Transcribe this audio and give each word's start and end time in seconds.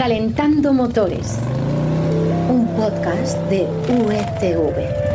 Calentando 0.00 0.72
Motores, 0.72 1.36
un 2.48 2.66
podcast 2.74 3.36
de 3.50 3.66
UETV. 3.86 5.10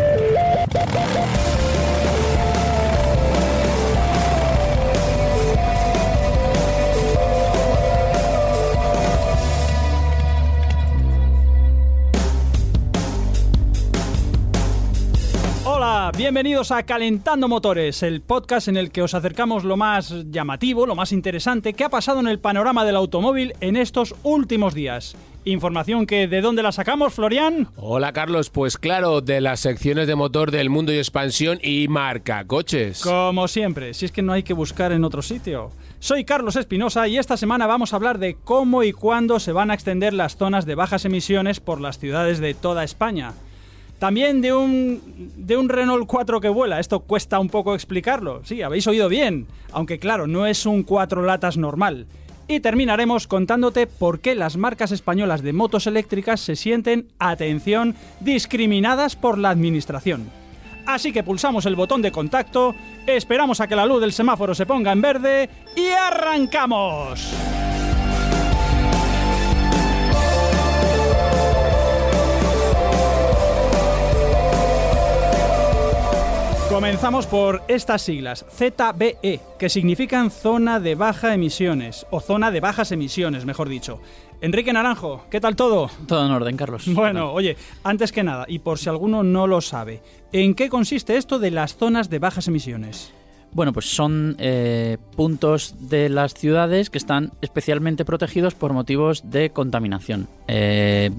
Hola, 15.87 16.11
bienvenidos 16.17 16.71
a 16.71 16.81
Calentando 16.81 17.47
Motores, 17.47 18.01
el 18.01 18.21
podcast 18.21 18.69
en 18.69 18.75
el 18.75 18.89
que 18.89 19.03
os 19.03 19.13
acercamos 19.13 19.63
lo 19.63 19.77
más 19.77 20.11
llamativo, 20.31 20.87
lo 20.87 20.95
más 20.95 21.11
interesante 21.11 21.73
que 21.73 21.83
ha 21.83 21.89
pasado 21.89 22.19
en 22.21 22.27
el 22.27 22.39
panorama 22.39 22.83
del 22.83 22.95
automóvil 22.95 23.53
en 23.61 23.75
estos 23.75 24.15
últimos 24.23 24.73
días. 24.73 25.15
Información 25.43 26.07
que 26.07 26.27
de 26.27 26.41
dónde 26.41 26.63
la 26.63 26.71
sacamos, 26.71 27.13
Florian? 27.13 27.67
Hola 27.75 28.13
Carlos, 28.13 28.49
pues 28.49 28.79
claro, 28.79 29.21
de 29.21 29.41
las 29.41 29.59
secciones 29.59 30.07
de 30.07 30.15
motor 30.15 30.49
del 30.49 30.71
mundo 30.71 30.91
y 30.91 30.97
expansión 30.97 31.59
y 31.61 31.87
marca 31.87 32.45
coches. 32.45 33.01
Como 33.01 33.47
siempre, 33.47 33.93
si 33.93 34.05
es 34.05 34.11
que 34.11 34.23
no 34.23 34.33
hay 34.33 34.41
que 34.41 34.55
buscar 34.55 34.91
en 34.91 35.03
otro 35.03 35.21
sitio. 35.21 35.69
Soy 35.99 36.25
Carlos 36.25 36.55
Espinosa 36.55 37.07
y 37.07 37.19
esta 37.19 37.37
semana 37.37 37.67
vamos 37.67 37.93
a 37.93 37.97
hablar 37.97 38.17
de 38.17 38.37
cómo 38.43 38.81
y 38.81 38.91
cuándo 38.91 39.39
se 39.39 39.51
van 39.51 39.69
a 39.69 39.75
extender 39.75 40.13
las 40.13 40.35
zonas 40.35 40.65
de 40.65 40.73
bajas 40.73 41.05
emisiones 41.05 41.59
por 41.59 41.79
las 41.79 41.99
ciudades 41.99 42.39
de 42.39 42.55
toda 42.55 42.83
España. 42.83 43.33
También 43.99 44.41
de 44.41 44.53
un, 44.53 45.31
de 45.37 45.57
un 45.57 45.69
Renault 45.69 46.05
4 46.07 46.41
que 46.41 46.49
vuela. 46.49 46.79
Esto 46.79 46.99
cuesta 47.01 47.39
un 47.39 47.49
poco 47.49 47.75
explicarlo. 47.75 48.41
Sí, 48.43 48.61
habéis 48.61 48.87
oído 48.87 49.07
bien. 49.07 49.47
Aunque 49.71 49.99
claro, 49.99 50.27
no 50.27 50.45
es 50.45 50.65
un 50.65 50.83
cuatro 50.83 51.21
latas 51.21 51.57
normal. 51.57 52.07
Y 52.47 52.59
terminaremos 52.59 53.25
contándote 53.25 53.87
por 53.87 54.19
qué 54.19 54.35
las 54.35 54.57
marcas 54.57 54.91
españolas 54.91 55.41
de 55.41 55.53
motos 55.53 55.87
eléctricas 55.87 56.41
se 56.41 56.55
sienten, 56.55 57.07
atención, 57.17 57.95
discriminadas 58.19 59.15
por 59.15 59.37
la 59.37 59.49
administración. 59.49 60.29
Así 60.85 61.11
que 61.11 61.23
pulsamos 61.23 61.65
el 61.65 61.75
botón 61.75 62.03
de 62.03 62.11
contacto, 62.11 62.75
esperamos 63.07 63.59
a 63.59 63.67
que 63.67 63.75
la 63.75 63.87
luz 63.87 64.01
del 64.01 64.13
semáforo 64.13 64.53
se 64.53 64.67
ponga 64.67 64.91
en 64.91 65.01
verde 65.01 65.49
y 65.75 65.87
arrancamos. 65.87 67.54
Comenzamos 76.75 77.25
por 77.25 77.61
estas 77.69 78.01
siglas, 78.01 78.45
ZBE, 78.51 79.39
que 79.57 79.69
significan 79.69 80.29
zona 80.29 80.81
de 80.81 80.95
baja 80.95 81.33
emisiones, 81.33 82.05
o 82.11 82.19
zona 82.19 82.51
de 82.51 82.59
bajas 82.59 82.91
emisiones, 82.91 83.45
mejor 83.45 83.69
dicho. 83.69 84.01
Enrique 84.41 84.73
Naranjo, 84.73 85.23
¿qué 85.31 85.39
tal 85.39 85.55
todo? 85.55 85.89
Todo 86.05 86.25
en 86.25 86.33
orden, 86.33 86.57
Carlos. 86.57 86.83
Bueno, 86.93 87.31
oye, 87.31 87.55
antes 87.85 88.11
que 88.11 88.23
nada, 88.23 88.43
y 88.49 88.59
por 88.59 88.77
si 88.77 88.89
alguno 88.89 89.23
no 89.23 89.47
lo 89.47 89.61
sabe, 89.61 90.01
¿en 90.33 90.53
qué 90.53 90.67
consiste 90.67 91.15
esto 91.15 91.39
de 91.39 91.51
las 91.51 91.77
zonas 91.77 92.09
de 92.09 92.19
bajas 92.19 92.49
emisiones? 92.49 93.13
Bueno, 93.53 93.71
pues 93.71 93.85
son 93.85 94.35
eh, 94.37 94.97
puntos 95.15 95.89
de 95.89 96.09
las 96.09 96.33
ciudades 96.33 96.89
que 96.89 96.97
están 96.97 97.31
especialmente 97.41 98.03
protegidos 98.03 98.53
por 98.53 98.73
motivos 98.73 99.31
de 99.31 99.51
contaminación. 99.51 100.27
Eh, 100.49 101.09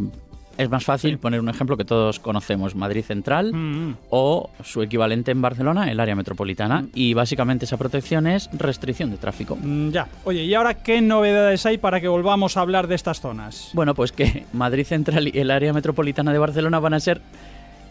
es 0.58 0.70
más 0.70 0.84
fácil 0.84 1.18
poner 1.18 1.40
un 1.40 1.48
ejemplo 1.48 1.76
que 1.76 1.84
todos 1.84 2.18
conocemos, 2.18 2.74
Madrid 2.74 3.04
Central 3.04 3.52
Mm, 3.52 3.96
o 4.10 4.48
su 4.64 4.82
equivalente 4.82 5.30
en 5.30 5.42
Barcelona, 5.42 5.90
el 5.90 6.00
área 6.00 6.14
metropolitana. 6.16 6.86
Y 6.94 7.14
básicamente 7.14 7.64
esa 7.66 7.76
protección 7.76 8.26
es 8.26 8.48
restricción 8.52 9.10
de 9.10 9.16
tráfico. 9.18 9.56
mm, 9.60 9.90
ya. 9.90 10.08
Oye, 10.24 10.44
¿y 10.44 10.54
ahora 10.54 10.74
qué 10.74 11.00
novedades 11.00 11.64
hay 11.66 11.78
para 11.78 12.00
que 12.00 12.08
volvamos 12.08 12.56
a 12.56 12.60
hablar 12.62 12.86
de 12.86 12.94
estas 12.94 13.20
zonas? 13.20 13.70
Bueno, 13.74 13.94
pues 13.94 14.12
que 14.12 14.44
Madrid 14.52 14.84
Central 14.86 15.28
y 15.28 15.38
el 15.38 15.50
área 15.50 15.72
metropolitana 15.72 16.32
de 16.32 16.38
Barcelona 16.38 16.78
van 16.80 16.94
a 16.94 17.00
ser 17.00 17.20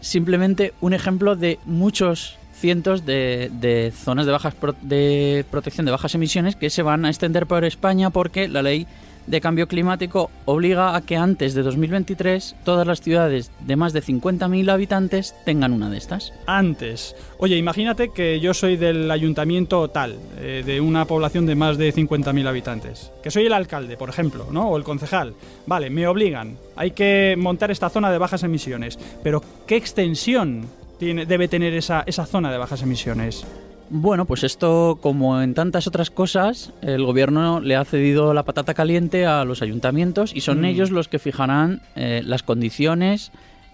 simplemente 0.01 0.73
un 0.81 0.93
ejemplo 0.93 1.35
de 1.35 1.59
muchos 1.65 2.37
cientos 2.53 3.05
de, 3.05 3.51
de 3.59 3.91
zonas 3.95 4.25
de, 4.25 4.31
bajas 4.31 4.55
pro- 4.55 4.75
de 4.81 5.45
protección 5.51 5.85
de 5.85 5.91
bajas 5.91 6.15
emisiones 6.15 6.55
que 6.55 6.69
se 6.69 6.81
van 6.83 7.05
a 7.05 7.09
extender 7.09 7.47
por 7.47 7.65
España 7.65 8.09
porque 8.11 8.47
la 8.47 8.61
ley 8.61 8.87
de 9.27 9.41
cambio 9.41 9.67
climático 9.67 10.29
obliga 10.45 10.95
a 10.95 11.01
que 11.01 11.17
antes 11.17 11.53
de 11.53 11.63
2023 11.63 12.55
todas 12.63 12.85
las 12.85 13.01
ciudades 13.01 13.51
de 13.59 13.75
más 13.75 13.93
de 13.93 14.01
50.000 14.01 14.71
habitantes 14.71 15.35
tengan 15.45 15.73
una 15.73 15.89
de 15.89 15.97
estas. 15.97 16.33
Antes. 16.45 17.15
Oye, 17.37 17.57
imagínate 17.57 18.09
que 18.09 18.39
yo 18.39 18.53
soy 18.53 18.77
del 18.77 19.09
ayuntamiento 19.11 19.89
tal, 19.89 20.17
eh, 20.37 20.63
de 20.65 20.81
una 20.81 21.05
población 21.05 21.45
de 21.45 21.55
más 21.55 21.77
de 21.77 21.93
50.000 21.93 22.47
habitantes. 22.47 23.11
Que 23.23 23.31
soy 23.31 23.45
el 23.45 23.53
alcalde, 23.53 23.97
por 23.97 24.09
ejemplo, 24.09 24.47
¿no? 24.51 24.69
O 24.69 24.77
el 24.77 24.83
concejal. 24.83 25.33
Vale, 25.65 25.89
me 25.89 26.07
obligan. 26.07 26.57
Hay 26.75 26.91
que 26.91 27.35
montar 27.37 27.71
esta 27.71 27.89
zona 27.89 28.11
de 28.11 28.17
bajas 28.17 28.43
emisiones. 28.43 28.99
Pero, 29.23 29.41
¿qué 29.67 29.75
extensión 29.75 30.67
tiene, 30.99 31.25
debe 31.25 31.47
tener 31.47 31.73
esa, 31.73 32.03
esa 32.05 32.25
zona 32.25 32.51
de 32.51 32.57
bajas 32.57 32.81
emisiones? 32.81 33.45
Bueno, 33.89 34.25
pues 34.25 34.43
esto, 34.43 34.97
como 35.01 35.41
en 35.41 35.53
tantas 35.53 35.85
otras 35.85 36.09
cosas, 36.09 36.73
el 36.81 37.05
gobierno 37.05 37.59
le 37.59 37.75
ha 37.75 37.85
cedido 37.85 38.33
la 38.33 38.43
patata 38.43 38.73
caliente 38.73 39.27
a 39.27 39.45
los 39.45 39.61
ayuntamientos 39.61 40.35
y 40.35 40.41
son 40.41 40.61
Mm. 40.61 40.65
ellos 40.65 40.89
los 40.91 41.07
que 41.07 41.19
fijarán 41.19 41.81
eh, 41.95 42.21
las 42.25 42.41
condiciones 42.41 43.31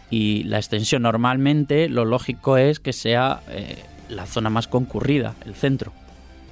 y 0.09 0.43
la 0.43 0.57
extensión. 0.57 1.03
Normalmente 1.03 1.87
lo 1.87 2.03
lógico 2.03 2.57
es 2.57 2.81
que 2.81 2.91
sea 2.91 3.39
eh, 3.49 3.83
la 4.09 4.25
zona 4.25 4.49
más 4.49 4.67
concurrida, 4.67 5.33
el 5.45 5.55
centro. 5.55 5.93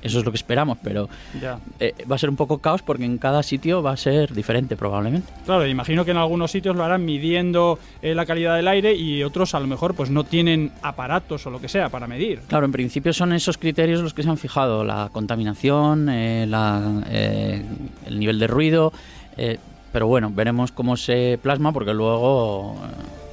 Eso 0.02 0.20
es 0.20 0.26
lo 0.26 0.32
que 0.32 0.38
esperamos, 0.38 0.78
pero 0.84 1.10
Ya. 1.42 1.60
eh, 1.80 1.94
va 2.10 2.16
a 2.16 2.20
ser 2.20 2.30
un 2.30 2.36
poco 2.36 2.60
caos 2.60 2.82
porque 2.82 3.06
en 3.06 3.18
cada 3.18 3.44
sitio 3.44 3.82
va 3.84 3.92
a 3.92 3.98
ser 3.98 4.34
diferente 4.34 4.76
probablemente. 4.76 5.32
Claro, 5.46 5.68
imagino 5.68 6.06
que 6.06 6.12
en 6.12 6.18
algunos 6.18 6.52
sitios 6.52 6.76
lo 6.76 6.84
harán 6.84 7.04
midiendo 7.06 7.80
eh, 8.02 8.16
la 8.16 8.26
calidad 8.26 8.56
del 8.56 8.68
aire 8.68 8.94
y 8.96 9.24
otros 9.24 9.54
a 9.56 9.60
lo 9.60 9.68
mejor 9.68 9.94
pues 9.96 10.10
no 10.10 10.24
tienen 10.24 10.72
aparatos 10.82 11.46
o 11.48 11.50
lo 11.50 11.60
que 11.60 11.68
sea 11.68 11.90
para 11.90 12.08
medir. 12.08 12.40
Claro, 12.48 12.66
en 12.66 12.72
principio 12.72 13.12
son 13.14 13.34
esos 13.34 13.58
criterios 13.58 14.02
los 14.02 14.14
que 14.14 14.24
se 14.24 14.30
han 14.30 14.38
fijado, 14.38 14.84
la 14.84 15.10
contaminación, 15.12 16.08
eh, 16.10 16.46
la, 16.48 17.04
el 18.06 18.20
nivel 18.20 18.40
de 18.40 18.48
ruido, 18.48 18.94
pero 19.92 20.08
bueno, 20.08 20.32
veremos 20.34 20.72
cómo 20.72 20.96
se 20.98 21.40
plasma 21.42 21.72
porque 21.72 21.94
luego... 21.94 22.76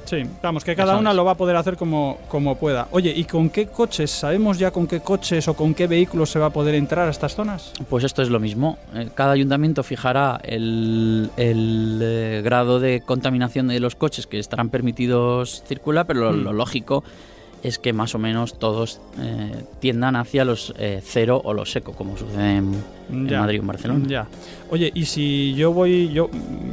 Sí, 0.07 0.23
vamos, 0.41 0.63
que 0.63 0.73
cada 0.73 0.95
una 0.95 1.13
lo 1.13 1.25
va 1.25 1.31
a 1.33 1.35
poder 1.35 1.57
hacer 1.57 1.75
como, 1.75 2.17
como 2.29 2.55
pueda. 2.55 2.87
Oye, 2.91 3.11
¿y 3.13 3.25
con 3.25 3.49
qué 3.49 3.67
coches? 3.67 4.09
¿Sabemos 4.09 4.57
ya 4.57 4.71
con 4.71 4.87
qué 4.87 5.01
coches 5.01 5.45
o 5.49 5.53
con 5.53 5.73
qué 5.73 5.85
vehículos 5.85 6.29
se 6.29 6.39
va 6.39 6.45
a 6.45 6.49
poder 6.49 6.75
entrar 6.75 7.09
a 7.09 7.11
estas 7.11 7.35
zonas? 7.35 7.73
Pues 7.89 8.05
esto 8.05 8.21
es 8.21 8.29
lo 8.29 8.39
mismo. 8.39 8.77
Eh, 8.95 9.09
Cada 9.13 9.33
ayuntamiento 9.33 9.83
fijará 9.83 10.39
el, 10.43 11.29
el, 11.35 11.99
eh, 12.01 12.41
grado 12.41 12.79
de 12.79 13.01
contaminación 13.01 13.67
de 13.67 13.81
los 13.81 13.95
coches 13.95 14.27
que 14.27 14.39
estarán 14.39 14.69
permitidos 14.69 15.61
circular, 15.67 16.05
pero 16.07 16.21
lo, 16.21 16.31
Mm. 16.31 16.43
lo 16.43 16.53
lógico 16.53 17.03
es 17.63 17.79
que 17.79 17.91
más 17.93 18.13
o 18.15 18.19
menos 18.19 18.59
todos 18.59 19.01
eh, 19.19 19.51
tiendan 19.79 20.15
hacia 20.15 20.45
los 20.45 20.73
eh, 20.77 21.01
cero 21.03 21.41
o 21.43 21.53
los 21.53 21.71
seco, 21.71 21.93
como 21.93 22.15
sucede 22.17 22.57
en, 22.57 22.73
en 23.09 23.27
Ya. 23.27 23.39
Madrid 23.41 23.59
o 23.59 23.61
en 23.61 23.67
Barcelona. 23.67 24.05
Ya. 24.07 24.27
Oye, 24.69 24.91
y 24.93 25.05
si 25.05 25.53
yo 25.55 25.71
voy, 25.73 26.09
yo 26.13 26.29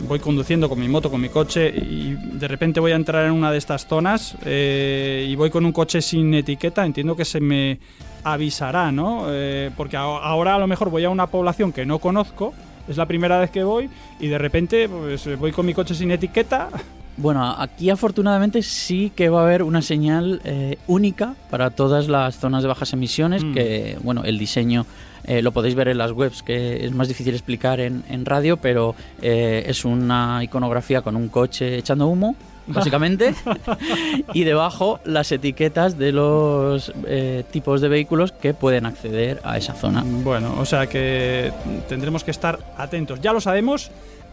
voy 0.09 0.19
conduciendo 0.19 0.69
con 0.69 0.79
mi 0.81 0.89
moto, 0.89 1.11
con 1.11 1.21
mi 1.21 1.29
coche, 1.31 1.69
y 1.69 2.15
de 2.39 2.49
repente 2.49 2.81
voy 2.81 2.93
a 2.93 2.97
entrar 2.97 3.25
en 3.27 3.33
una 3.33 3.51
de 3.51 3.59
estas 3.59 3.87
zonas 3.87 4.37
eh, 4.45 5.27
y 5.29 5.35
voy 5.37 5.51
con 5.51 5.65
un 5.65 5.73
coche 5.73 6.03
sin 6.03 6.35
etiqueta, 6.35 6.85
entiendo 6.85 7.17
que 7.17 7.25
se 7.25 7.41
me 7.41 7.79
avisará, 8.23 8.91
¿no? 8.93 9.27
Eh, 9.29 9.71
porque 9.77 9.97
a- 9.97 10.01
ahora 10.03 10.55
a 10.55 10.59
lo 10.59 10.67
mejor 10.67 10.91
voy 10.91 11.05
a 11.05 11.11
una 11.11 11.27
población 11.29 11.73
que 11.73 11.87
no 11.87 11.99
conozco, 11.99 12.53
es 12.89 12.97
la 12.97 13.07
primera 13.07 13.39
vez 13.39 13.51
que 13.51 13.65
voy, 13.65 13.89
y 14.21 14.27
de 14.29 14.39
repente 14.39 14.89
pues, 14.89 15.39
voy 15.39 15.53
con 15.53 15.65
mi 15.67 15.73
coche 15.75 15.95
sin 15.95 16.11
etiqueta. 16.11 16.69
Bueno, 17.17 17.55
aquí 17.59 17.91
afortunadamente 17.91 18.63
sí 18.63 19.13
que 19.15 19.29
va 19.29 19.41
a 19.41 19.45
haber 19.45 19.63
una 19.63 19.83
señal 19.83 20.41
eh, 20.45 20.79
única 20.89 21.35
para 21.51 21.71
todas 21.71 22.09
las 22.09 22.39
zonas 22.39 22.63
de 22.63 22.69
bajas 22.69 22.93
emisiones, 22.93 23.45
Mm. 23.45 23.55
que 23.55 23.99
bueno, 24.03 24.25
el 24.25 24.37
diseño 24.39 24.85
eh, 25.27 25.41
lo 25.41 25.53
podéis 25.53 25.75
ver 25.75 25.89
en 25.89 25.99
las 25.99 26.11
webs, 26.13 26.43
que 26.43 26.85
es 26.85 26.93
más 26.93 27.09
difícil 27.09 27.33
explicar 27.35 27.81
en, 27.81 28.03
en 28.11 28.25
radio, 28.27 28.57
pero 28.59 28.95
eh, 29.23 29.65
es 29.67 29.85
una 29.85 30.41
iconografía 30.43 31.03
con 31.03 31.15
un 31.17 31.29
coche 31.29 31.79
echando 31.79 32.09
humo, 32.09 32.35
básicamente, 32.67 33.35
y 34.33 34.45
debajo 34.45 34.99
las 35.05 35.31
etiquetas 35.33 35.97
de 35.99 36.13
los 36.13 36.93
tipos 37.53 37.81
de 37.81 37.89
vehículos 37.89 38.33
que 38.33 38.55
pueden 38.55 38.87
acceder 38.87 39.41
a 39.45 39.57
esa 39.59 39.75
zona. 39.75 40.03
Bueno, 40.05 40.55
o 40.59 40.65
sea 40.65 40.87
que 40.89 41.53
tendremos 41.89 42.25
que 42.25 42.31
estar 42.31 42.59
atentos. 42.79 43.21
Ya 43.21 43.33
lo 43.35 43.41
sabemos, 43.41 43.91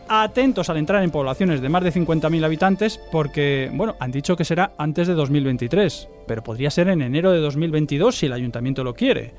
atentos 0.08 0.70
al 0.70 0.78
entrar 0.78 1.04
en 1.04 1.12
poblaciones 1.12 1.62
de 1.62 1.70
más 1.70 1.84
de 1.84 1.94
50.000 1.94 2.44
habitantes 2.46 3.00
porque, 3.12 3.70
bueno, 3.74 3.96
han 4.00 4.12
dicho 4.12 4.36
que 4.36 4.46
será 4.46 4.72
antes 4.78 5.08
de 5.08 5.14
2023, 5.14 6.08
pero 6.28 6.44
podría 6.44 6.70
ser 6.70 6.90
en 6.90 7.02
enero 7.02 7.32
de 7.32 7.40
2022 7.40 8.16
si 8.18 8.26
el 8.26 8.34
ayuntamiento 8.34 8.84
lo 8.84 8.94
quiere. 8.94 9.34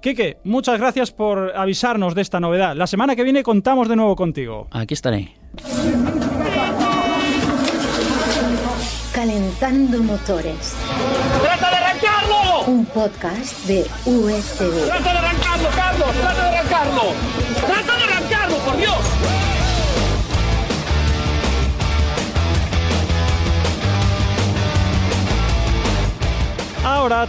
Quique, 0.00 0.38
muchas 0.44 0.78
gracias 0.80 1.12
por 1.12 1.52
avisarnos 1.56 2.14
de 2.14 2.22
esta 2.22 2.40
novedad. 2.40 2.74
La 2.74 2.86
semana 2.88 3.14
que 3.14 3.22
viene 3.22 3.42
contamos 3.44 3.88
de 3.88 3.96
nuevo 3.96 4.16
contigo. 4.16 4.66
Aquí 4.72 4.94
estaré. 4.94 5.32
Calentando 9.14 10.02
Motores, 10.02 10.74
¡Trata 11.42 11.70
de 11.70 11.76
arrancarlo! 11.76 12.64
un 12.66 12.84
podcast 12.86 13.64
de 13.66 13.82
USTV. 14.06 14.86
¡Trata 14.86 15.12
de 15.12 15.18
arrancarlo, 15.18 15.68
Carlos! 15.76 16.08
¡Trata 16.20 16.50
de 16.50 16.56
arrancarlo! 16.56 17.02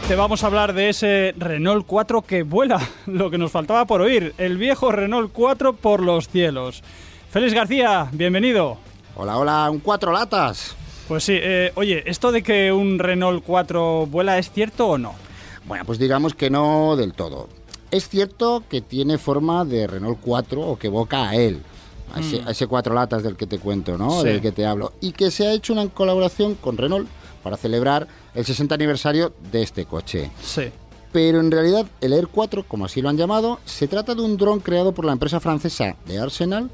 Te 0.07 0.15
vamos 0.15 0.41
a 0.43 0.47
hablar 0.47 0.73
de 0.73 0.87
ese 0.87 1.35
Renault 1.37 1.85
4 1.85 2.21
que 2.21 2.43
vuela, 2.43 2.79
lo 3.05 3.29
que 3.29 3.37
nos 3.37 3.51
faltaba 3.51 3.85
por 3.85 3.99
oír, 3.99 4.33
el 4.37 4.55
viejo 4.55 4.93
Renault 4.93 5.33
4 5.33 5.73
por 5.73 6.01
los 6.01 6.29
cielos. 6.29 6.81
Félix 7.29 7.53
García, 7.53 8.07
bienvenido. 8.13 8.77
Hola, 9.17 9.37
hola, 9.37 9.69
un 9.69 9.79
cuatro 9.79 10.13
latas. 10.13 10.73
Pues 11.09 11.25
sí, 11.25 11.33
eh, 11.35 11.73
oye, 11.75 12.01
¿esto 12.05 12.31
de 12.31 12.41
que 12.43 12.71
un 12.71 12.97
Renault 12.97 13.43
4 13.45 14.05
vuela 14.05 14.37
es 14.37 14.49
cierto 14.51 14.87
o 14.87 14.97
no? 14.97 15.15
Bueno, 15.65 15.83
pues 15.83 15.99
digamos 15.99 16.33
que 16.33 16.49
no 16.49 16.95
del 16.95 17.11
todo. 17.13 17.49
Es 17.91 18.07
cierto 18.07 18.63
que 18.69 18.79
tiene 18.79 19.17
forma 19.17 19.65
de 19.65 19.85
Renault 19.85 20.19
4 20.21 20.61
o 20.61 20.79
que 20.79 20.87
evoca 20.87 21.27
a 21.27 21.35
él, 21.35 21.61
a 22.13 22.21
ese, 22.21 22.41
a 22.47 22.51
ese 22.51 22.67
cuatro 22.67 22.95
latas 22.95 23.21
del 23.21 23.35
que 23.35 23.47
te 23.47 23.59
cuento, 23.59 23.97
¿no? 23.97 24.21
Sí. 24.21 24.27
Del 24.27 24.39
que 24.39 24.53
te 24.53 24.65
hablo. 24.65 24.93
Y 25.01 25.11
que 25.11 25.29
se 25.29 25.45
ha 25.45 25.51
hecho 25.51 25.73
una 25.73 25.89
colaboración 25.89 26.55
con 26.55 26.77
Renault 26.77 27.09
para 27.43 27.57
celebrar 27.57 28.07
el 28.33 28.45
60 28.45 28.73
aniversario 28.75 29.33
de 29.51 29.61
este 29.63 29.85
coche. 29.85 30.31
Sí. 30.41 30.63
Pero 31.11 31.39
en 31.41 31.51
realidad 31.51 31.85
el 32.01 32.13
Air 32.13 32.27
4, 32.27 32.63
como 32.67 32.85
así 32.85 33.01
lo 33.01 33.09
han 33.09 33.17
llamado, 33.17 33.59
se 33.65 33.87
trata 33.87 34.15
de 34.15 34.21
un 34.23 34.35
dron 34.37 34.59
creado 34.59 34.93
por 34.93 35.05
la 35.05 35.11
empresa 35.11 35.39
francesa 35.39 35.95
de 36.07 36.17
Arsenal, 36.19 36.71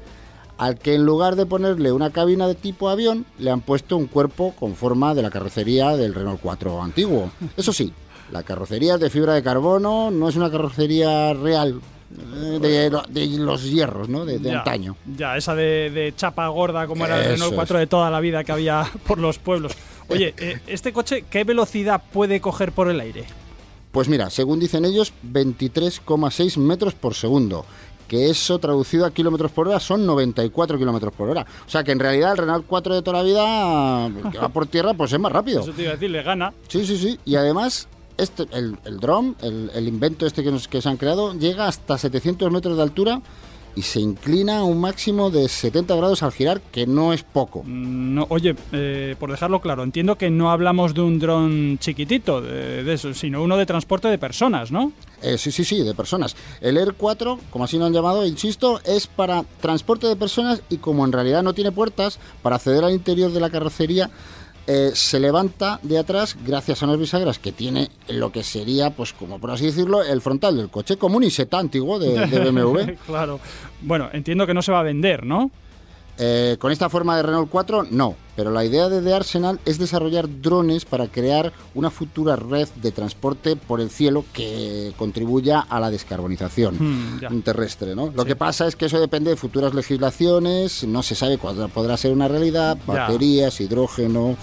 al 0.56 0.78
que 0.78 0.94
en 0.94 1.04
lugar 1.04 1.36
de 1.36 1.44
ponerle 1.46 1.92
una 1.92 2.10
cabina 2.10 2.46
de 2.46 2.54
tipo 2.54 2.88
avión, 2.88 3.26
le 3.38 3.50
han 3.50 3.60
puesto 3.60 3.96
un 3.96 4.06
cuerpo 4.06 4.54
con 4.58 4.74
forma 4.76 5.14
de 5.14 5.22
la 5.22 5.30
carrocería 5.30 5.96
del 5.96 6.14
Renault 6.14 6.40
4 6.42 6.82
antiguo. 6.82 7.30
Eso 7.56 7.72
sí, 7.72 7.92
la 8.32 8.42
carrocería 8.42 8.94
es 8.94 9.00
de 9.00 9.10
fibra 9.10 9.34
de 9.34 9.42
carbono, 9.42 10.10
no 10.10 10.28
es 10.28 10.36
una 10.36 10.50
carrocería 10.50 11.32
real 11.34 11.80
eh, 12.12 12.58
de, 12.60 12.90
lo- 12.90 13.02
de 13.08 13.26
los 13.38 13.62
hierros, 13.70 14.08
¿no? 14.08 14.24
De, 14.24 14.38
de 14.38 14.50
Ya, 14.50 14.58
antaño. 14.58 14.96
Ya, 15.16 15.36
esa 15.36 15.54
de, 15.54 15.90
de 15.90 16.12
chapa 16.16 16.46
gorda 16.48 16.86
como 16.86 17.04
era 17.06 17.22
el 17.24 17.32
Renault 17.32 17.54
4 17.54 17.76
es. 17.78 17.80
de 17.82 17.86
toda 17.86 18.10
la 18.10 18.20
vida 18.20 18.42
que 18.44 18.52
había 18.52 18.84
por 19.06 19.18
los 19.18 19.38
pueblos. 19.38 19.72
Oye, 20.10 20.34
eh, 20.38 20.60
¿este 20.66 20.92
coche 20.92 21.24
qué 21.30 21.44
velocidad 21.44 22.02
puede 22.12 22.40
coger 22.40 22.72
por 22.72 22.90
el 22.90 23.00
aire? 23.00 23.24
Pues 23.92 24.08
mira, 24.08 24.30
según 24.30 24.60
dicen 24.60 24.84
ellos, 24.84 25.12
23,6 25.32 26.56
metros 26.58 26.94
por 26.94 27.14
segundo. 27.14 27.64
Que 28.06 28.28
eso 28.28 28.58
traducido 28.58 29.06
a 29.06 29.12
kilómetros 29.12 29.52
por 29.52 29.68
hora 29.68 29.78
son 29.78 30.04
94 30.04 30.78
kilómetros 30.78 31.12
por 31.12 31.30
hora. 31.30 31.46
O 31.64 31.70
sea 31.70 31.84
que 31.84 31.92
en 31.92 32.00
realidad 32.00 32.32
el 32.32 32.38
Renault 32.38 32.66
4 32.66 32.96
de 32.96 33.02
toda 33.02 33.18
la 33.18 33.22
vida, 33.22 34.30
que 34.32 34.38
va 34.38 34.48
por 34.48 34.66
tierra, 34.66 34.94
pues 34.94 35.12
es 35.12 35.20
más 35.20 35.30
rápido. 35.30 35.60
Eso 35.60 35.72
te 35.72 35.82
iba 35.82 35.92
a 35.92 35.94
decir, 35.94 36.10
le 36.10 36.22
gana. 36.22 36.52
Sí, 36.66 36.84
sí, 36.84 36.98
sí. 36.98 37.20
Y 37.24 37.36
además, 37.36 37.86
este, 38.16 38.46
el, 38.52 38.76
el 38.84 38.98
drone, 38.98 39.34
el, 39.42 39.70
el 39.74 39.86
invento 39.86 40.26
este 40.26 40.42
que, 40.42 40.50
nos, 40.50 40.66
que 40.66 40.82
se 40.82 40.88
han 40.88 40.96
creado, 40.96 41.34
llega 41.34 41.68
hasta 41.68 41.96
700 41.98 42.50
metros 42.50 42.76
de 42.76 42.82
altura 42.82 43.22
y 43.76 43.82
se 43.82 44.00
inclina 44.00 44.58
a 44.58 44.64
un 44.64 44.80
máximo 44.80 45.30
de 45.30 45.48
70 45.48 45.94
grados 45.96 46.22
al 46.22 46.32
girar, 46.32 46.60
que 46.60 46.86
no 46.86 47.12
es 47.12 47.22
poco. 47.22 47.62
Mm, 47.64 48.14
No, 48.14 48.26
oye, 48.30 48.56
eh, 48.72 49.14
por 49.18 49.30
dejarlo 49.30 49.60
claro, 49.60 49.82
entiendo 49.84 50.16
que 50.16 50.30
no 50.30 50.50
hablamos 50.50 50.94
de 50.94 51.00
un 51.02 51.18
dron 51.18 51.78
chiquitito, 51.78 52.40
de, 52.42 52.82
de 52.84 52.92
eso, 52.94 53.14
sino 53.14 53.42
uno 53.42 53.56
de 53.56 53.66
transporte 53.66 54.08
de 54.08 54.18
personas, 54.18 54.72
¿no? 54.72 54.92
Eh, 55.22 55.36
sí, 55.38 55.52
sí, 55.52 55.64
sí, 55.64 55.82
de 55.82 55.94
personas. 55.94 56.34
El 56.60 56.76
Air 56.78 56.94
4, 56.96 57.38
como 57.50 57.64
así 57.64 57.78
lo 57.78 57.84
han 57.84 57.92
llamado, 57.92 58.26
insisto, 58.26 58.80
es 58.84 59.06
para 59.06 59.44
transporte 59.60 60.06
de 60.06 60.16
personas 60.16 60.62
y 60.70 60.78
como 60.78 61.04
en 61.04 61.12
realidad 61.12 61.42
no 61.42 61.52
tiene 61.54 61.72
puertas, 61.72 62.18
para 62.42 62.56
acceder 62.56 62.82
al 62.84 62.92
interior 62.92 63.30
de 63.30 63.40
la 63.40 63.50
carrocería, 63.50 64.10
eh, 64.66 64.90
se 64.94 65.18
levanta 65.18 65.80
de 65.82 65.98
atrás 65.98 66.36
gracias 66.44 66.82
a 66.82 66.86
unas 66.86 66.98
bisagras 66.98 67.38
que 67.38 67.52
tiene 67.52 67.90
lo 68.08 68.30
que 68.32 68.42
sería, 68.42 68.90
pues 68.90 69.12
como 69.12 69.38
por 69.38 69.50
así 69.50 69.66
decirlo, 69.66 70.02
el 70.02 70.20
frontal 70.20 70.56
del 70.56 70.68
coche 70.70 70.96
común 70.96 71.24
y 71.24 71.30
seta 71.30 71.58
antiguo 71.58 71.98
de, 71.98 72.26
de 72.26 72.50
BMW. 72.50 72.78
claro. 73.06 73.40
Bueno, 73.80 74.08
entiendo 74.12 74.46
que 74.46 74.54
no 74.54 74.62
se 74.62 74.72
va 74.72 74.80
a 74.80 74.84
vender, 74.84 75.24
¿no? 75.24 75.50
Eh, 76.22 76.56
con 76.58 76.70
esta 76.70 76.90
forma 76.90 77.16
de 77.16 77.22
Renault 77.22 77.48
4, 77.50 77.86
no. 77.90 78.14
Pero 78.36 78.50
la 78.50 78.62
idea 78.64 78.88
de 78.90 79.00
The 79.02 79.14
Arsenal 79.14 79.58
es 79.64 79.78
desarrollar 79.78 80.26
drones 80.42 80.84
para 80.84 81.06
crear 81.08 81.52
una 81.74 81.90
futura 81.90 82.36
red 82.36 82.68
de 82.76 82.92
transporte 82.92 83.56
por 83.56 83.80
el 83.80 83.88
cielo 83.90 84.24
que 84.34 84.92
contribuya 84.98 85.60
a 85.60 85.80
la 85.80 85.90
descarbonización 85.90 86.74
Hmm, 86.78 87.20
ya. 87.20 87.28
terrestre. 87.42 87.94
¿no? 87.94 88.12
Lo 88.14 88.24
que 88.26 88.36
pasa 88.36 88.66
es 88.66 88.76
que 88.76 88.86
eso 88.86 89.00
depende 89.00 89.30
de 89.30 89.36
futuras 89.36 89.72
legislaciones, 89.74 90.84
no 90.84 91.02
se 91.02 91.14
sabe 91.14 91.38
cuándo 91.38 91.68
podrá 91.68 91.96
ser 91.96 92.12
una 92.12 92.28
realidad, 92.28 92.76
Ya. 92.86 92.92
baterías, 92.94 93.60
hidrógeno, 93.60 94.36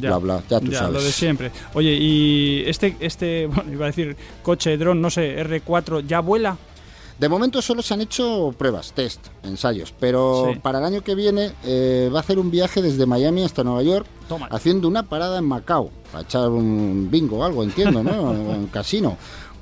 Ya. 0.00 0.10
bla, 0.10 0.18
bla. 0.18 0.42
Ya 0.48 0.60
tú 0.60 0.72
sabes. 0.72 0.92
lo 0.94 1.02
de 1.02 1.12
siempre. 1.12 1.50
Oye, 1.74 1.92
y 1.94 2.62
este, 2.66 2.96
este, 3.00 3.46
bueno, 3.52 3.72
iba 3.72 3.84
a 3.86 3.88
decir 3.88 4.16
coche, 4.42 4.76
dron, 4.76 5.00
no 5.00 5.10
sé, 5.10 5.36
R4, 5.44 6.06
¿ya 6.06 6.20
vuela? 6.20 6.56
De 7.18 7.28
momento 7.30 7.62
solo 7.62 7.80
se 7.80 7.94
han 7.94 8.02
hecho 8.02 8.54
pruebas, 8.58 8.92
test, 8.92 9.28
ensayos, 9.42 9.94
pero 9.98 10.50
Sí. 10.52 10.58
para 10.60 10.80
el 10.80 10.84
año 10.84 11.00
que 11.02 11.14
viene 11.14 11.52
eh, 11.64 12.10
va 12.12 12.18
a 12.18 12.20
hacer 12.20 12.38
un 12.38 12.50
viaje 12.50 12.82
desde 12.82 13.06
Miami 13.06 13.42
hasta 13.42 13.64
Nueva 13.64 13.82
York, 13.82 14.06
Toma. 14.28 14.48
haciendo 14.50 14.86
una 14.86 15.04
parada 15.04 15.38
en 15.38 15.46
Macao, 15.46 15.90
para 16.12 16.24
echar 16.24 16.50
un 16.50 17.08
bingo 17.10 17.38
o 17.38 17.44
algo, 17.44 17.62
entiendo, 17.64 18.02
¿no? 18.02 18.10
un 18.30 18.66
casino. 18.66 19.16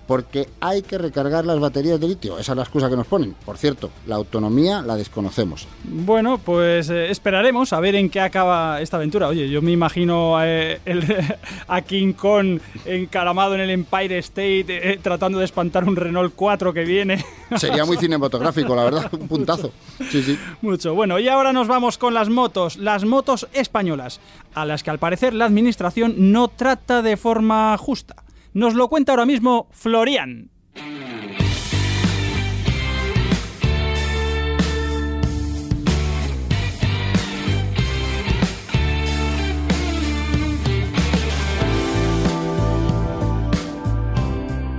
Porque 0.06 0.48
hay 0.60 0.82
que 0.82 0.98
recargar 0.98 1.46
las 1.46 1.58
baterías 1.58 1.98
de 1.98 2.08
litio, 2.08 2.38
esa 2.38 2.52
es 2.52 2.56
la 2.56 2.62
excusa 2.64 2.90
que 2.90 2.96
nos 2.96 3.06
ponen. 3.06 3.34
Por 3.44 3.56
cierto, 3.56 3.90
la 4.06 4.16
autonomía 4.16 4.82
la 4.82 4.96
desconocemos. 4.96 5.66
Bueno, 5.84 6.38
pues 6.38 6.90
eh, 6.90 7.10
esperaremos 7.10 7.72
a 7.72 7.80
ver 7.80 7.94
en 7.94 8.10
qué 8.10 8.20
acaba 8.20 8.80
esta 8.82 8.98
aventura. 8.98 9.28
Oye, 9.28 9.48
yo 9.48 9.62
me 9.62 9.72
imagino 9.72 10.36
eh, 10.42 10.80
el- 10.84 11.04
a 11.68 11.80
King 11.82 12.12
Kong 12.12 12.60
encaramado 12.84 13.54
en 13.54 13.62
el 13.62 13.70
Empire 13.70 14.18
State 14.18 14.64
eh, 14.68 14.98
tratando 15.02 15.38
de 15.38 15.44
espantar 15.46 15.84
un 15.84 15.96
Renault 15.96 16.34
4 16.36 16.72
que 16.74 16.84
viene. 16.84 17.24
Sería 17.56 17.84
muy 17.84 17.96
cinematográfico, 17.96 18.74
la 18.76 18.84
verdad, 18.84 19.10
un 19.18 19.26
puntazo. 19.28 19.72
Sí, 20.10 20.22
sí. 20.22 20.38
Mucho. 20.62 20.94
Bueno, 20.94 21.18
y 21.18 21.28
ahora 21.28 21.52
nos 21.52 21.66
vamos 21.68 21.98
con 21.98 22.12
las 22.14 22.28
motos, 22.28 22.76
las 22.76 23.04
motos 23.04 23.46
españolas, 23.52 24.20
a 24.54 24.64
las 24.66 24.82
que 24.82 24.90
al 24.90 24.98
parecer 24.98 25.34
la 25.34 25.46
administración 25.46 26.14
no 26.32 26.48
trata 26.48 27.00
de 27.02 27.16
forma 27.16 27.76
justa. 27.78 28.16
Nos 28.54 28.74
lo 28.74 28.88
cuenta 28.88 29.10
ahora 29.10 29.26
mismo 29.26 29.66
Florian. 29.72 30.48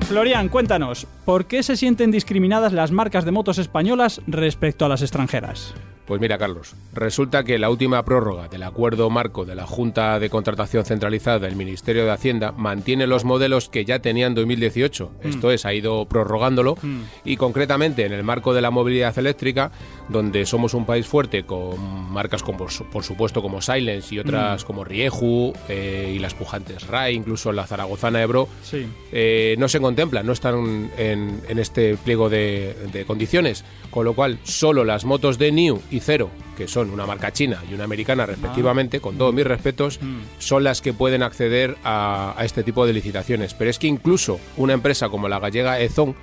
Florian, 0.07 0.48
cuéntanos, 0.48 1.06
¿por 1.25 1.45
qué 1.45 1.62
se 1.62 1.75
sienten 1.75 2.12
discriminadas 2.12 2.71
las 2.71 2.94
marcas 2.94 3.25
de 3.25 3.31
motos 3.31 3.57
españolas 3.57 4.21
respecto 4.25 4.86
a 4.86 4.89
las 4.89 5.01
extranjeras? 5.01 5.75
Pues 6.06 6.22
mira, 6.22 6.38
Carlos, 6.38 6.75
resulta 6.94 7.44
que 7.44 7.57
la 7.57 7.71
última 7.71 8.06
prórroga 8.06 8.47
del 8.47 8.62
acuerdo 8.62 9.09
marco 9.09 9.44
de 9.44 9.56
la 9.56 9.66
Junta 9.66 10.19
de 10.19 10.30
Contratación 10.30 10.85
Centralizada 10.85 11.40
del 11.40 11.56
Ministerio 11.56 12.06
de 12.06 12.12
Hacienda 12.12 12.52
mantiene 12.52 13.07
los 13.07 13.26
modelos 13.26 13.69
que 13.69 13.85
ya 13.85 14.00
tenía 14.00 14.28
en 14.28 14.35
2018. 14.35 15.12
Esto 15.24 15.50
es, 15.50 15.66
ha 15.66 15.74
ido 15.74 16.06
prorrogándolo 16.06 16.78
y 17.24 17.38
concretamente 17.38 18.06
en 18.06 18.14
el 18.14 18.24
marco 18.24 18.54
de 18.54 18.62
la 18.62 18.69
movilidad 18.69 19.18
eléctrica, 19.18 19.71
donde 20.09 20.45
somos 20.45 20.74
un 20.74 20.85
país 20.85 21.07
fuerte 21.07 21.44
con 21.44 21.80
marcas 22.12 22.44
como, 22.44 22.68
por 22.92 23.04
supuesto 23.04 23.42
como 23.42 23.62
Silence 23.62 24.14
y 24.14 24.19
otras 24.19 24.64
como 24.64 24.83
Rieju 24.83 25.54
eh, 25.69 26.14
y 26.16 26.19
las 26.19 26.33
pujantes 26.33 26.88
RAI, 26.88 27.16
incluso 27.16 27.52
la 27.52 27.66
Zaragozana 27.66 28.21
Ebro, 28.21 28.47
Sí. 28.64 28.85
eh, 29.12 29.56
no 29.57 29.68
se 29.68 29.80
contemplan, 29.80 30.26
no 30.26 30.33
están 30.33 30.92
en, 30.97 31.42
en 31.47 31.59
este 31.59 31.97
pliego 31.97 32.30
de, 32.30 32.76
de 32.92 33.06
condiciones, 33.06 33.64
con 33.92 34.06
lo 34.06 34.14
cual 34.14 34.40
solo 34.44 34.83
las 34.83 35.06
motos 35.06 35.38
de 35.38 35.52
New 35.52 35.81
y 35.92 36.00
Cero, 36.00 36.30
que 36.57 36.68
son 36.68 36.90
una 36.92 37.06
marca 37.06 37.33
china 37.33 37.62
y 37.69 37.74
una 37.74 37.83
americana 37.83 38.26
respectivamente, 38.26 39.00
con 39.02 39.18
todos 39.18 39.33
mis 39.33 39.45
respetos, 39.45 40.00
son 40.40 40.64
las 40.64 40.81
que 40.81 40.94
pueden 40.94 41.21
acceder 41.24 41.76
a, 41.83 42.33
a 42.38 42.45
este 42.45 42.64
tipo 42.64 42.85
de 42.85 42.94
licitaciones. 42.94 43.54
Pero 43.54 43.69
es 43.69 43.78
que 43.80 43.88
incluso 43.88 44.40
una 44.56 44.74
empresa 44.74 45.09
como 45.09 45.28
la 45.28 45.40
gallega 45.40 45.80
Ezon, 45.81 46.16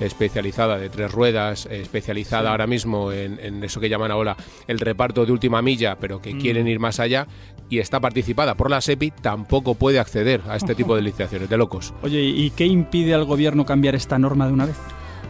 especializada 0.00 0.78
de 0.78 0.88
tres 0.88 1.10
ruedas, 1.12 1.66
especializada 1.66 2.50
ahora 2.50 2.66
mismo 2.66 3.12
en, 3.12 3.25
en 3.26 3.64
eso 3.64 3.80
que 3.80 3.88
llaman 3.88 4.10
ahora 4.10 4.36
el 4.66 4.78
reparto 4.78 5.26
de 5.26 5.32
última 5.32 5.62
milla, 5.62 5.96
pero 5.98 6.20
que 6.20 6.36
quieren 6.38 6.66
ir 6.66 6.78
más 6.78 7.00
allá, 7.00 7.26
y 7.68 7.78
está 7.78 8.00
participada 8.00 8.54
por 8.54 8.70
la 8.70 8.80
SEPI, 8.80 9.10
tampoco 9.10 9.74
puede 9.74 9.98
acceder 9.98 10.40
a 10.48 10.56
este 10.56 10.74
tipo 10.74 10.94
de 10.94 11.02
licitaciones, 11.02 11.48
de 11.48 11.56
locos. 11.56 11.92
Oye, 12.02 12.22
¿y 12.22 12.50
qué 12.50 12.66
impide 12.66 13.14
al 13.14 13.24
gobierno 13.24 13.64
cambiar 13.64 13.94
esta 13.94 14.18
norma 14.18 14.46
de 14.46 14.52
una 14.52 14.66
vez? 14.66 14.76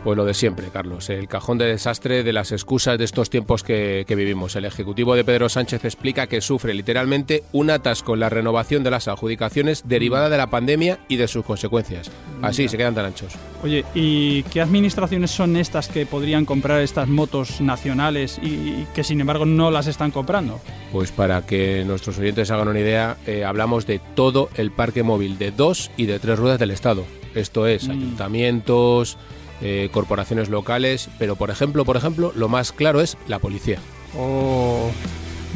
Pues 0.07 0.17
lo 0.17 0.25
de 0.25 0.35
siempre, 0.35 0.69
Carlos, 0.73 1.11
el 1.11 1.27
cajón 1.27 1.59
de 1.59 1.65
desastre 1.65 2.23
de 2.23 2.33
las 2.33 2.53
excusas 2.53 2.97
de 2.97 3.05
estos 3.05 3.29
tiempos 3.29 3.65
que, 3.65 4.05
que 4.07 4.15
vivimos. 4.15 4.55
El 4.55 4.65
Ejecutivo 4.65 5.17
de 5.17 5.25
Pedro 5.25 5.49
Sánchez 5.49 5.85
explica 5.85 6.29
que 6.29 6.41
sufre 6.41 6.75
literalmente 6.75 7.43
un 7.51 7.71
atasco 7.71 8.15
en 8.15 8.21
la 8.21 8.29
renovación 8.29 8.85
de 8.85 8.93
las 8.93 9.09
adjudicaciones 9.09 9.89
derivada 9.89 10.29
de 10.29 10.37
la 10.37 10.47
pandemia 10.49 11.01
y 11.09 11.17
de 11.17 11.27
sus 11.27 11.45
consecuencias. 11.45 12.09
Así 12.41 12.69
se 12.69 12.77
quedan 12.77 12.95
tan 12.95 13.07
anchos. 13.07 13.33
Oye, 13.65 13.85
¿y 13.97 14.45
qué 14.45 14.61
administraciones 14.61 15.33
son 15.33 15.57
estas 15.57 15.89
que 15.89 16.07
podrían 16.07 16.45
comprar 16.45 16.83
estas 16.83 17.09
motos 17.09 17.61
nacionales 17.61 18.39
y 18.41 18.87
que 18.95 19.03
sin 19.03 19.21
embargo 19.21 19.45
no 19.45 19.73
las 19.73 19.89
están 19.89 20.13
comprando? 20.13 20.61
Pues 20.93 21.11
para 21.11 21.45
que 21.45 21.83
nuestros 21.85 22.17
oyentes 22.21 22.53
hagan 22.53 22.69
una 22.69 22.79
idea, 22.79 23.17
eh, 23.27 23.45
hablamos 23.45 23.89
de 23.89 24.01
todo 24.15 24.51
el 24.55 24.71
parque 24.71 25.03
móvil 25.03 25.37
de 25.37 25.51
dos 25.51 25.91
y 25.97 26.07
de 26.07 26.21
tres 26.21 26.39
ruedas 26.39 26.61
del 26.61 26.71
Estado. 26.71 27.05
Esto 27.35 27.67
es, 27.67 27.89
ayuntamientos, 27.89 29.19
eh, 29.63 29.89
corporaciones 29.93 30.49
locales, 30.49 31.09
pero 31.19 31.37
por 31.37 31.51
ejemplo, 31.51 31.85
por 31.85 31.97
ejemplo, 31.97 32.33
lo 32.37 32.49
más 32.49 32.73
claro 32.73 33.01
es 33.01 33.17
la 33.29 33.39
policía. 33.39 33.79
Oh, 34.19 34.91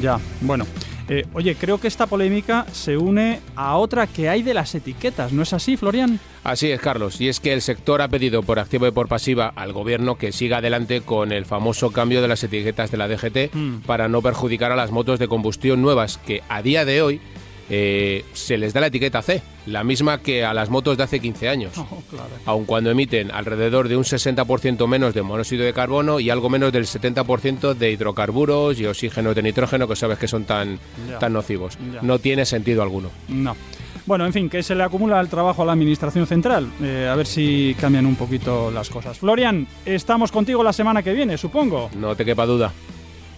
ya, 0.01 0.19
bueno. 0.41 0.67
Eh, 1.13 1.27
oye, 1.35 1.57
creo 1.57 1.79
que 1.81 1.89
esta 1.89 2.07
polémica 2.07 2.67
se 2.71 2.97
une 2.97 3.41
a 3.57 3.77
otra 3.79 4.07
que 4.07 4.29
hay 4.29 4.45
de 4.45 4.55
las 4.55 4.73
etiquetas, 4.77 5.33
¿no 5.33 5.43
es 5.43 5.53
así, 5.53 5.77
Florian? 5.77 6.21
Así 6.45 6.71
es, 6.71 6.81
Carlos, 6.81 7.21
y 7.21 7.29
es 7.29 7.41
que 7.41 7.53
el 7.53 7.63
sector 7.63 8.01
ha 8.01 8.07
pedido 8.07 8.45
por 8.45 8.61
activa 8.61 8.87
y 8.87 8.93
por 8.93 9.09
pasiva 9.09 9.53
al 9.57 9.73
gobierno 9.73 10.15
que 10.19 10.31
siga 10.31 10.59
adelante 10.59 11.01
con 11.01 11.33
el 11.33 11.47
famoso 11.47 11.91
cambio 11.91 12.23
de 12.23 12.29
las 12.29 12.45
etiquetas 12.45 12.93
de 12.93 12.97
la 12.97 13.09
DGT 13.09 13.53
Mm. 13.53 13.81
para 13.87 14.09
no 14.09 14.23
perjudicar 14.23 14.71
a 14.71 14.77
las 14.77 14.93
motos 14.93 15.19
de 15.19 15.27
combustión 15.27 15.83
nuevas 15.83 16.17
que 16.19 16.43
a 16.49 16.63
día 16.63 16.85
de 16.85 17.03
hoy 17.03 17.21
eh, 17.71 18.25
se 18.33 18.59
les 18.59 18.73
da 18.75 18.81
la 18.81 18.89
etiqueta 18.89 19.23
C, 19.23 19.41
la 19.67 19.85
misma 19.85 20.19
que 20.19 20.45
a 20.45 20.53
las 20.53 20.69
motos 20.71 20.97
de 20.97 21.05
hace 21.05 21.21
15 21.21 21.49
años. 21.49 21.73
Oh, 21.91 22.03
claro. 22.11 22.29
aun 22.47 22.65
cuando 22.67 22.91
emiten 22.91 23.31
alrededor 23.31 23.89
de 23.89 23.97
un 23.97 24.05
60% 24.05 24.87
menos 24.87 25.15
de 25.15 25.23
monóxido 25.23 25.65
de 25.65 25.73
carbono 25.73 26.21
y 26.21 26.31
algo 26.31 26.49
menos 26.49 26.73
del 26.73 26.85
70% 26.85 27.75
de 27.75 27.91
hidrocarburos 27.91 28.79
y 28.79 28.87
oxígeno 28.87 29.35
de 29.35 29.43
nitrógeno 29.43 29.89
que 29.89 29.97
sabes 29.97 30.19
que 30.19 30.29
son 30.29 30.45
tan, 30.45 30.79
tan 31.19 31.33
nocivos. 31.33 31.79
No 32.03 32.19
tiene 32.19 32.45
sentido 32.45 32.83
alguno. 32.83 33.11
No. 33.29 33.57
Bueno, 34.07 34.27
en 34.27 34.33
fin, 34.33 34.49
que 34.49 34.63
se 34.63 34.75
le 34.75 34.83
acumula 34.83 35.21
el 35.21 35.29
trabajo 35.29 35.63
a 35.63 35.67
la 35.67 35.73
Administración 35.73 36.27
Central. 36.27 36.69
Eh, 36.83 37.09
a 37.11 37.15
ver 37.15 37.27
si 37.27 37.77
cambian 37.81 38.07
un 38.07 38.17
poquito 38.17 38.71
las 38.71 38.89
cosas. 38.91 39.19
Florian, 39.19 39.67
estamos 39.85 40.33
contigo 40.33 40.63
la 40.65 40.73
semana 40.73 41.03
que 41.03 41.13
viene, 41.13 41.37
supongo. 41.39 41.91
No 41.97 42.15
te 42.17 42.25
quepa 42.25 42.47
duda. 42.47 42.73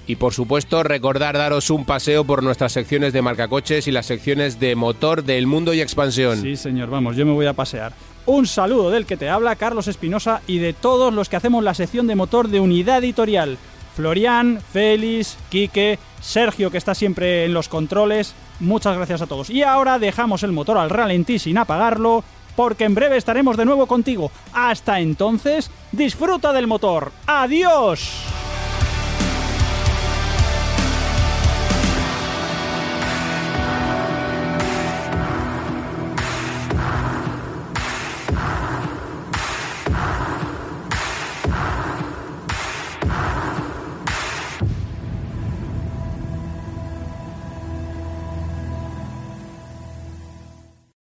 Y 0.07 0.17
por 0.17 0.35
supuesto, 0.35 0.83
recordar 0.83 1.39
daros 1.39 1.71
un 1.71 1.85
paseo 1.85 2.25
por 2.25 2.43
nuestras 2.43 2.73
secciones 2.73 3.13
de 3.13 3.23
marcacoches 3.23 3.87
y 3.87 3.93
las 3.93 4.07
secciones 4.07 4.59
de 4.59 4.75
motor 4.75 5.23
del 5.23 5.47
mundo 5.47 5.75
y 5.75 5.81
expansión. 5.81 6.41
Sí, 6.43 6.57
señor, 6.57 6.91
vamos, 6.91 7.17
yo 7.17 7.25
me 7.25 7.33
voy 7.33 7.47
a 7.47 7.53
pasear. 7.53 7.93
Un 8.27 8.47
saludo 8.47 8.91
del 8.91 9.07
que 9.07 9.17
te 9.17 9.29
habla, 9.29 9.57
Carlos 9.57 9.89
Espinosa, 9.89 10.43
y 10.47 10.59
de 10.59 10.73
todos 10.73 11.13
los 11.13 11.29
que 11.29 11.37
hacemos 11.37 11.65
la 11.65 11.75
sección 11.75 12.07
de 12.07 12.15
motor 12.15 12.49
de 12.49 12.61
Unidad 12.61 12.99
Editorial. 12.99 13.59
Florian, 13.95 14.61
Félix, 14.73 15.37
Quique, 15.51 15.99
Sergio, 16.21 16.71
que 16.71 16.79
está 16.79 16.95
siempre 16.95 17.45
en 17.45 17.55
los 17.55 17.69
controles. 17.69 18.35
Muchas 18.61 18.97
gracias 18.97 19.23
a 19.23 19.27
todos. 19.27 19.51
Y 19.51 19.63
ahora 19.63 19.99
dejamos 19.99 20.43
el 20.43 20.53
motor 20.53 20.79
al 20.79 20.91
ralentí 20.91 21.39
sin 21.39 21.59
apagarlo, 21.59 22.25
porque 22.57 22.85
en 22.85 22.95
breve 22.95 23.17
estaremos 23.17 23.57
de 23.57 23.65
nuevo 23.65 23.87
contigo. 23.87 24.31
Hasta 24.53 25.01
entonces, 25.01 25.71
disfruta 25.91 26.53
del 26.53 26.67
motor. 26.67 27.13
¡Adiós! 27.27 28.42